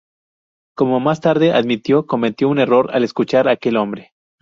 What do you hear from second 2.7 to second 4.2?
al escuchar a aquel hombre.